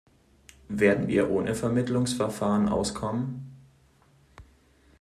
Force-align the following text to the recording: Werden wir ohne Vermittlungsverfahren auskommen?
Werden 0.67 1.07
wir 1.09 1.29
ohne 1.29 1.53
Vermittlungsverfahren 1.53 2.69
auskommen? 2.69 3.51